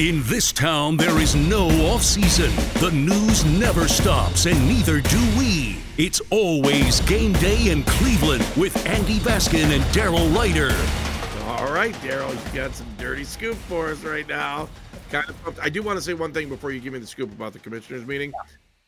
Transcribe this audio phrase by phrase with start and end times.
[0.00, 2.50] In this town, there is no off season.
[2.80, 5.76] The news never stops, and neither do we.
[5.98, 10.74] It's always game day in Cleveland with Andy Baskin and Daryl Ruiter.
[11.50, 14.70] All right, Daryl, you got some dirty scoop for us right now.
[15.10, 17.30] Kind of, I do want to say one thing before you give me the scoop
[17.30, 18.32] about the commissioners meeting.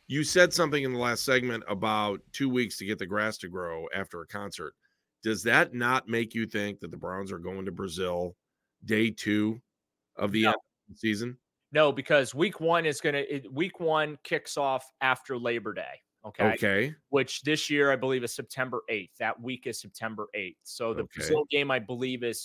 [0.06, 3.48] You said something in the last segment about two weeks to get the grass to
[3.48, 4.72] grow after a concert.
[5.22, 8.34] Does that not make you think that the Browns are going to Brazil
[8.86, 9.60] day two
[10.16, 10.54] of the No.
[10.98, 11.36] Season?
[11.72, 16.00] No, because week one is going to, week one kicks off after Labor Day.
[16.24, 16.44] Okay.
[16.52, 16.94] Okay.
[17.08, 19.10] Which this year I believe is September 8th.
[19.18, 20.56] That week is September 8th.
[20.62, 21.10] So the Okay.
[21.16, 22.44] Brazil game I believe is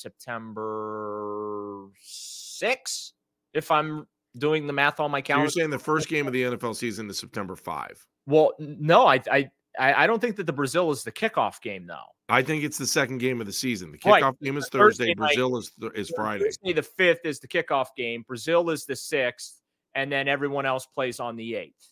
[0.77, 3.11] September 6th,
[3.53, 5.43] if I'm doing the math on my So calendar.
[5.45, 8.05] you're saying the first game of the NFL season is September 5.
[8.27, 11.85] well, no, I, I, I I don't think that the Brazil is the kickoff game
[11.87, 12.05] though.
[12.29, 13.91] I think it's the second game of the season.
[13.91, 14.21] The Right.
[14.21, 15.05] kickoff game is Thursday.
[15.05, 16.43] Thursday night- Brazil is th- is Friday.
[16.45, 18.23] Thursday the fifth is the kickoff game.
[18.27, 19.61] Brazil is the sixth,
[19.95, 21.91] and then everyone else plays on the eighth.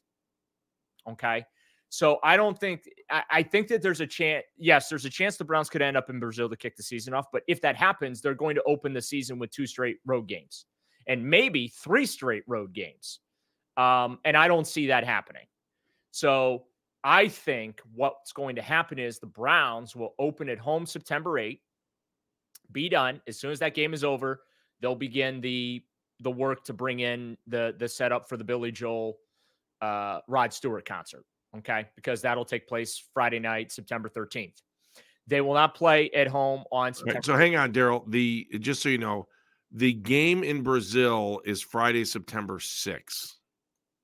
[1.08, 1.46] Okay.
[1.90, 4.44] So I don't think I, I think that there's a chance.
[4.58, 7.14] Yes, there's a chance the Browns could end up in Brazil to kick the season
[7.14, 7.28] off.
[7.32, 10.66] But if that happens, they're going to open the season with two straight road games
[11.08, 13.20] and maybe three straight road games.
[13.78, 15.46] Um, and I don't see that happening.
[16.12, 16.66] So
[17.06, 21.60] I think what's going to happen is the Browns will open at home September 8th,
[22.72, 23.22] be done.
[23.28, 24.42] As soon as that game is over,
[24.82, 25.84] they'll begin the
[26.22, 29.18] the work to bring in the the setup for the Billy Joel
[29.82, 31.26] uh Rod Stewart concert.
[31.56, 31.86] Okay.
[31.96, 34.62] Because that'll take place Friday night, September 13th.
[35.28, 37.22] They will not play at home on Right, September.
[37.24, 38.04] so hang on, Daryl.
[38.10, 39.28] The just so you know,
[39.72, 43.34] the game in Brazil is Friday, September 6th.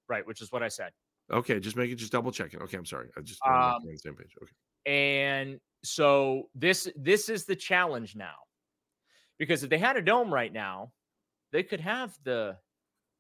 [0.08, 0.92] right, which is what I said.
[1.31, 2.62] Okay, just make it just double checking.
[2.62, 3.09] Okay, I'm sorry.
[3.18, 4.36] I just Um, on the same page.
[4.42, 4.52] Okay.
[4.86, 8.36] And so this this is the challenge now.
[9.38, 10.91] Because if they had a dome right now,
[11.52, 12.58] they could have the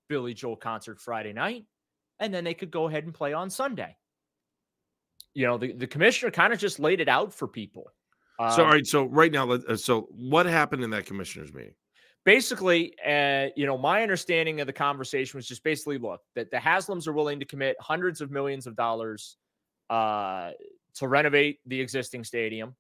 [0.07, 1.65] Billy Joel concert Friday night,
[2.19, 3.97] and then they could go ahead and play on Sunday.
[5.33, 7.91] You know, the, the commissioner kind of just laid it out for people.
[8.37, 11.75] so Um, all right, so right now, uh, so what happened in that commissioners meeting?
[12.23, 16.57] Basically, uh, you know, my understanding of the conversation was just basically look that the
[16.57, 19.37] Haslams are willing to commit hundreds of millions of dollars
[19.89, 20.51] uh,
[20.95, 22.75] to renovate the existing stadium.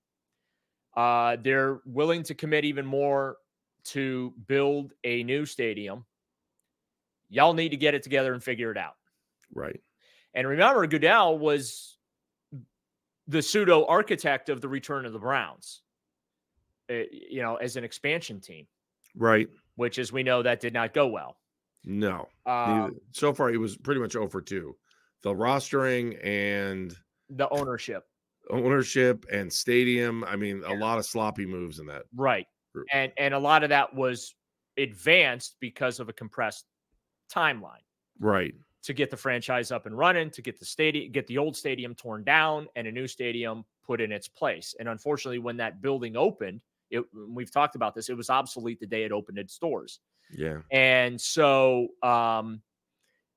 [0.95, 3.37] Uh, they're willing to commit even more
[3.83, 6.05] to build a new stadium.
[7.29, 8.95] Y'all need to get it together and figure it out.
[9.53, 9.81] Right.
[10.33, 11.97] And remember, Goodell was
[13.27, 15.81] the pseudo architect of the return of the Browns,
[16.89, 18.67] uh, you know, as an expansion team
[19.15, 19.47] Right.
[19.75, 21.37] which as we know that did not go well.
[21.83, 22.27] No.
[22.45, 24.77] Um, so far, he was pretty much over two.
[25.23, 26.95] The rostering and
[27.29, 28.05] the ownership,
[28.49, 30.23] ownership and stadium.
[30.23, 32.03] I mean, a lot of sloppy moves in that.
[32.15, 32.87] right, Group.
[32.93, 34.35] and and a lot of that was
[34.77, 36.65] advanced because of a compressed
[37.31, 37.83] timeline
[38.19, 38.53] Right.
[38.83, 41.95] to get the franchise up and running, to get the stadium, get the old stadium
[41.95, 44.75] torn down, and a new stadium put in its place.
[44.79, 48.85] And unfortunately, when that building opened, it we've talked about this, it was obsolete the
[48.85, 49.99] day it opened its doors.
[50.31, 50.59] Yeah.
[50.71, 52.61] And so, um,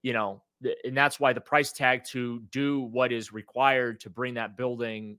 [0.03, 4.11] you know, th- and that's why the price tag to do what is required to
[4.11, 5.19] bring that building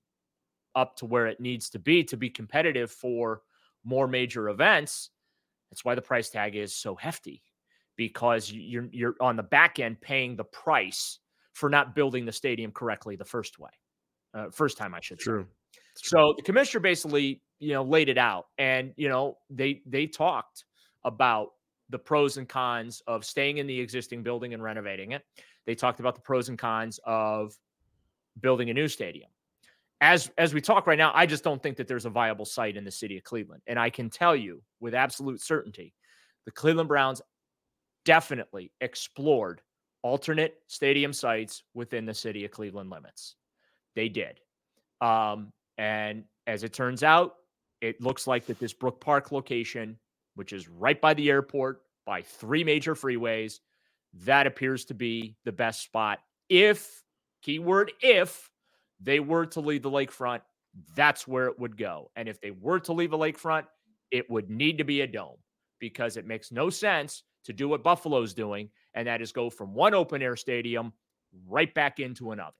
[0.75, 3.41] up to where it needs to be to be competitive for
[3.83, 5.09] more major events.
[5.71, 7.43] That's why the price tag is so hefty
[7.95, 11.19] because you're you're on the back end paying the price
[11.53, 13.69] for not building the stadium correctly the first way,
[14.33, 15.25] uh, first time I should say.
[15.25, 15.47] True.
[15.95, 20.65] So the commissioner basically, you know, laid it out, and you know, they they talked
[21.03, 21.51] about
[21.89, 25.23] the pros and cons of staying in the existing building and renovating it.
[25.65, 27.55] They talked about the pros and cons of
[28.41, 29.29] building a new stadium.
[30.01, 32.75] As as we talk right now, I just don't think that there's a viable site
[32.75, 35.93] in the city of Cleveland, and I can tell you with absolute certainty,
[36.45, 37.21] the Cleveland Browns
[38.03, 39.61] definitely explored
[40.03, 43.35] alternate stadium sites within the city of Cleveland limits.
[43.95, 44.39] They did.
[45.01, 47.35] Um, and as it turns out,
[47.85, 49.97] it looks like that this Brook Park location,
[50.35, 53.59] which is right by the airport, by three major freeways,
[54.25, 56.19] that appears to be the best spot.
[56.49, 57.03] If,
[57.41, 58.49] keyword, if
[58.99, 60.41] they were to leave the lakefront,
[60.95, 62.11] that's where it would go.
[62.15, 63.65] And if they were to leave a lakefront,
[64.11, 65.37] it would need to be a dome
[65.79, 69.73] because it makes no sense to do what Buffalo's doing, and that is go from
[69.73, 70.93] one open air stadium
[71.47, 72.55] right back into another.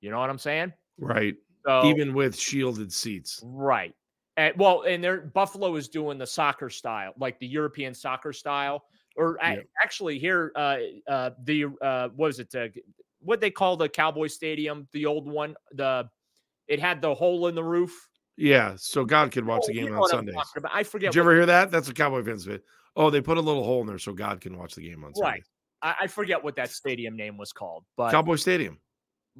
[0.00, 0.72] You know what I'm saying?
[0.98, 1.34] Right.
[1.66, 3.42] So, Even with shielded seats.
[3.44, 3.94] right.
[4.40, 8.84] And, well, and there Buffalo is doing the soccer style, like the European soccer style,
[9.16, 9.66] or Yep.
[9.82, 12.54] actually here, uh, uh, the uh, what was it?
[12.54, 12.68] Uh,
[13.20, 16.08] what they call the Cowboy Stadium, the old one, the
[16.68, 18.08] it had the hole in the roof.
[18.38, 18.76] Yeah.
[18.76, 20.36] So God could watch Oh, the you game know on Sundays.
[20.72, 21.12] I forget.
[21.12, 21.70] Did you ever hear that?
[21.70, 22.60] That's what Cowboy fans say.
[22.96, 25.14] Oh, they put a little hole in there so God can watch the game on
[25.14, 25.30] Sunday.
[25.30, 25.42] Right.
[25.82, 28.78] I, I forget what that stadium name was called, but Cowboy Stadium.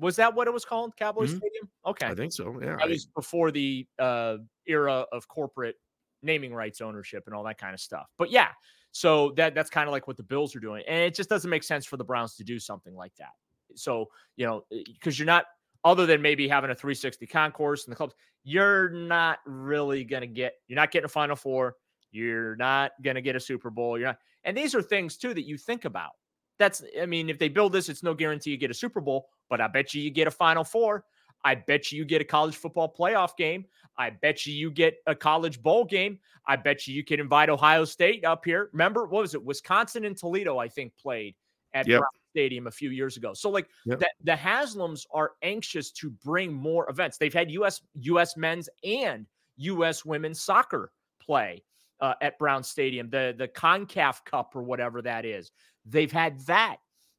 [0.00, 0.96] Was that what it was called?
[0.96, 1.36] Cowboy Mhm.
[1.38, 1.70] Stadium.
[1.86, 2.60] Okay, I think so.
[2.60, 2.76] Yeah.
[2.76, 5.76] that was before the uh, era of corporate
[6.22, 8.08] naming rights ownership and all that kind of stuff.
[8.18, 8.48] But yeah,
[8.92, 11.50] so that that's kind of like what the Bills are doing, and it just doesn't
[11.50, 13.32] make sense for the Browns to do something like that.
[13.76, 15.46] So you know, because you're not
[15.84, 20.54] other than maybe having a 360 concourse in the clubs, you're not really gonna get.
[20.66, 21.76] You're not getting a Final Four.
[22.10, 23.96] You're not gonna get a Super Bowl.
[23.98, 26.12] You're not, and these are things too that you think about.
[26.60, 29.30] That's, I mean, if they build this, it's no guarantee you get a Super Bowl,
[29.48, 31.04] but I bet you you get a Final Four.
[31.42, 33.64] I bet you you get a college football playoff game.
[33.96, 36.18] I bet you you get a college bowl game.
[36.46, 38.68] I bet you you can invite Ohio State up here.
[38.72, 39.42] Remember, what was it?
[39.42, 41.34] Wisconsin and Toledo, I think, played
[41.72, 42.00] at Yep.
[42.00, 43.32] Brown Stadium a few years ago.
[43.32, 44.00] So, like, Yep.
[44.00, 47.16] the, the Haslams are anxious to bring more events.
[47.16, 47.80] They've had U.S.
[47.94, 48.36] U.S.
[48.36, 49.26] men's and
[49.56, 50.04] U.S.
[50.04, 51.62] women's soccer play
[52.00, 55.50] uh, at Brown Stadium, the the Concaf Cup or whatever that is.
[55.84, 56.76] They've had that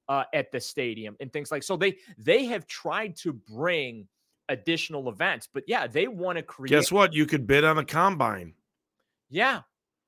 [0.07, 1.77] uh, at the stadium and things like so.
[1.77, 4.07] They they have tried to bring
[4.49, 6.71] additional events, but yeah, they want to create.
[6.71, 7.13] Guess what?
[7.13, 8.53] You could bid on a combine.
[9.29, 9.61] Yeah,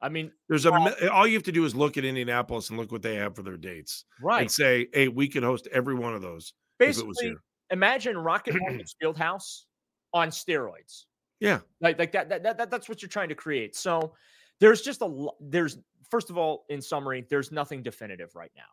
[0.03, 2.77] I mean, There's a mi- all you have to do is look at Indianapolis and
[2.77, 4.41] look what they have for their dates right?
[4.41, 7.37] and say, hey, we could host every one of those if it was Basically, here.
[7.69, 9.61] imagine Rocket Mortgage Fieldhouse
[10.13, 11.05] on steroids.
[11.39, 11.59] Yeah.
[11.79, 14.13] like like that, that, that, that that's what you're trying to create so
[14.59, 15.77] there's just a there's
[16.09, 18.63] first of all in summary there's nothing definitive right now.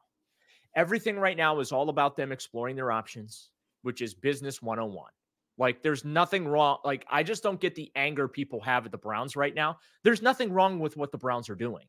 [0.77, 3.51] Everything right now is all about them exploring their options
[3.83, 5.11] which is business 101
[5.59, 8.99] like there's nothing wrong like i just don't get the anger people have at the
[8.99, 9.79] browns right now.
[10.05, 11.87] There's nothing wrong with what the browns are doing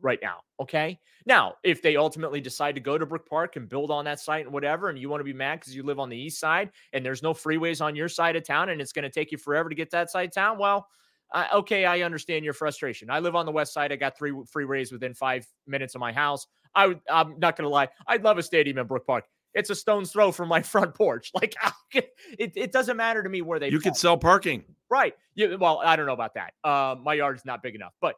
[0.00, 0.98] right now okay?
[1.26, 4.44] Now if they ultimately decide to go to brook park and build on that site
[4.44, 6.70] and whatever and you want to be mad because you live on the east side
[6.92, 9.38] and there's no freeways on your side of town and it's going to take you
[9.38, 10.88] forever to get that side of town well
[11.34, 14.30] uh, okay i understand your frustration i live on the west side i got three
[14.32, 18.24] freeways within five minutes of my house i would i'm not going to lie i'd
[18.24, 21.54] love a stadium in brook park it's a stone's throw from my front porch like
[21.92, 22.12] it,
[22.56, 23.90] it doesn't matter to me where they You play.
[23.90, 24.64] could sell parking.
[24.90, 25.14] Right.
[25.36, 25.54] Yeah.
[25.54, 26.54] Well, I don't know about that.
[26.64, 28.16] Uh, my yard's not big enough, but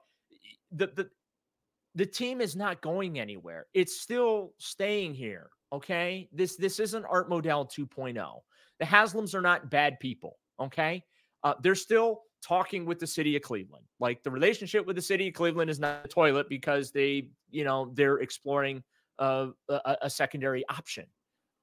[0.73, 1.11] the the
[1.95, 3.67] the team is not going anywhere.
[3.75, 5.51] It's still staying here.
[5.73, 6.29] Okay.
[6.33, 8.41] This this isn't Art Modell 2.0.
[8.79, 10.39] The Haslams are not bad people.
[10.59, 11.03] Okay.
[11.45, 13.87] Uh, they're still talking with the city of Cleveland.
[14.01, 17.65] Like the relationship with the city of Cleveland is not a toilet because they, you
[17.65, 18.83] know, they're exploring
[19.19, 21.07] uh, a, a secondary option.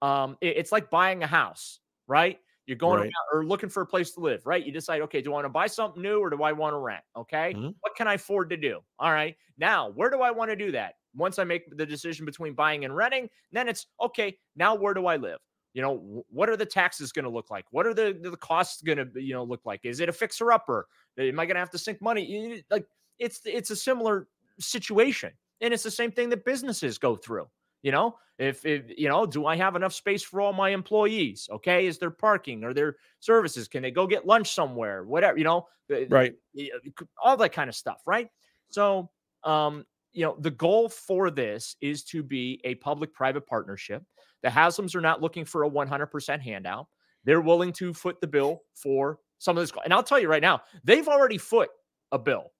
[0.02, 2.40] Um, it- it's like buying a house, right?
[2.66, 3.12] You're going Right.
[3.34, 4.66] or looking for a place to live, right?
[4.66, 6.78] You decide, okay, do I want to buy something new or do I want to
[6.78, 7.04] rent?
[7.16, 7.54] Okay.
[7.54, 7.76] Mhm.
[7.82, 8.82] What can I afford to do?
[9.00, 9.38] All right.
[9.58, 10.96] Now, where do I want to do that?
[11.14, 14.40] Once I make the decision between buying and renting, then it's okay.
[14.56, 15.40] Now, where do I live?
[15.74, 17.66] You know, what are the taxes going to look like?
[17.72, 19.82] What are the, the costs going to, you know, look like?
[19.84, 20.88] Is it a fixer upper?
[21.18, 22.64] Am I going to have to sink money?
[22.70, 22.86] Like
[23.20, 24.28] it's, it's a similar
[24.60, 25.32] situation.
[25.62, 27.48] And it's the same thing that businesses go through.
[27.82, 31.50] You know, if, if you know, do I have enough space for all my employees?
[31.52, 32.64] Okay, is there parking?
[32.64, 33.68] Are there services?
[33.68, 35.04] Can they go get lunch somewhere?
[35.04, 35.68] Whatever, you know,
[36.10, 36.34] Right.
[36.58, 38.30] uh, c- all that kind of stuff, right?
[38.70, 39.10] So,
[39.44, 44.04] um, you know, the goal for this is to be a public-private partnership.
[44.44, 46.88] The Haslams are not looking for a 100% handout.
[47.24, 49.72] They're willing to foot the bill for some of this.
[49.84, 51.70] And I'll tell you right now, they've already foot
[52.12, 52.52] a bill.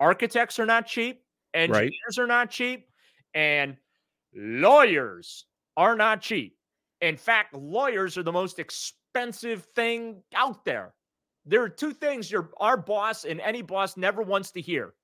[0.00, 1.22] Architects are not cheap,
[1.54, 2.88] engineers are not cheap,
[3.34, 3.76] and
[4.34, 6.56] lawyers are not cheap.
[7.00, 10.94] In fact, lawyers are the most expensive thing out there.
[11.44, 14.94] There are two things your our boss and any boss never wants to hear.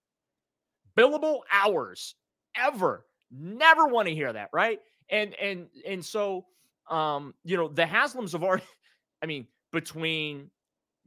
[0.98, 2.14] Billable hours.
[2.56, 3.06] Ever.
[3.30, 4.80] Never want to hear that, right?
[5.10, 6.46] And and and so
[6.90, 8.64] um, you know, the Haslams have already,
[9.22, 10.50] I mean, between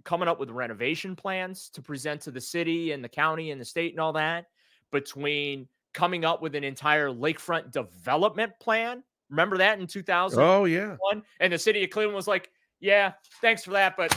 [0.03, 3.65] coming up with renovation plans to present to the city and the county and the
[3.65, 4.47] state and all that,
[4.91, 9.03] between coming up with an entire lakefront development plan.
[9.29, 10.39] Remember that in 2000?
[10.41, 10.95] Oh yeah.
[11.39, 14.11] And the city of Cleveland was like, yeah, thanks for that, but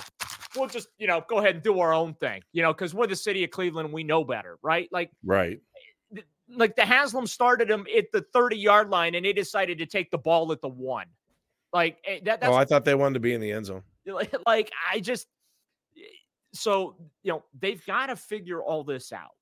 [0.56, 3.06] we'll just, you know, go ahead and do our own thing, you know, because we're
[3.06, 3.92] the city of Cleveland.
[3.92, 4.88] We know better, right?
[4.92, 5.60] Like, Right.
[6.14, 9.86] th- like the Haslam started them at the 30 yard line and they decided to
[9.86, 11.06] take the ball at the one.
[11.72, 13.82] Like eh, that, that's oh, I thought they wanted to be in the end zone.
[14.06, 15.26] like, like I just
[16.52, 19.32] so you know they've got to figure all this out.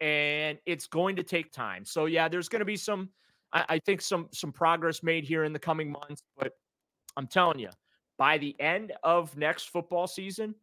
[0.00, 1.84] and it's going to take time.
[1.84, 3.08] So yeah, there's going to be some,
[3.52, 6.22] I, I think some some progress made here in the coming months.
[6.38, 6.52] But
[7.16, 7.70] I'm telling you,
[8.16, 10.54] by the end of next football season,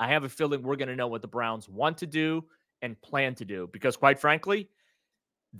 [0.00, 2.44] I have a feeling we're going to know what the Browns want to do
[2.82, 4.68] and plan to do because, quite frankly,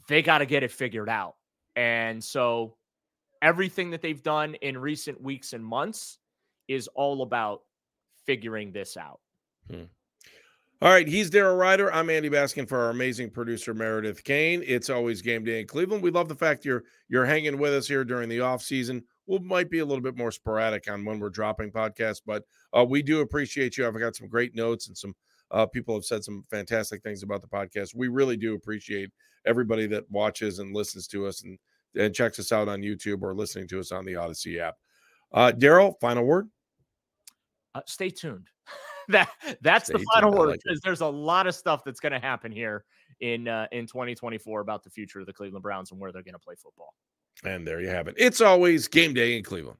[0.08, 1.36] they got to get it figured out.
[1.76, 2.76] And so
[3.42, 6.18] everything that they've done in recent weeks and months
[6.68, 7.62] is all about
[8.26, 9.20] figuring this out.
[9.70, 9.84] Hmm.
[10.80, 11.92] All right, he's Daryl Ruiter.
[11.92, 14.62] I'm Andy Baskin for our amazing producer Meredith Kane.
[14.64, 16.04] It's always game day in Cleveland.
[16.04, 19.02] We love the fact you're you're hanging with us here during the off season.
[19.28, 22.44] We might be a little bit more sporadic on when we're dropping podcasts, but
[22.76, 23.86] uh, we do appreciate you.
[23.86, 25.14] I've got some great notes and some
[25.50, 27.94] uh, people have said some fantastic things about the podcast.
[27.94, 29.10] We really do appreciate
[29.46, 31.58] everybody that watches and listens to us and
[31.94, 34.76] and checks us out on YouTube or listening to us on the Audacy app.
[35.32, 36.48] Uh, Daryl, final word.
[37.74, 38.48] Uh, stay tuned.
[39.08, 39.30] that
[39.62, 40.38] that's Stay the final tuned.
[40.38, 42.84] word because there's a lot of stuff that's going to happen here
[43.20, 46.34] in uh, in 2024 about the future of the Cleveland Browns and where they're going
[46.34, 46.94] to play football.
[47.44, 48.14] And there you have it.
[48.18, 49.78] It's always game day in Cleveland.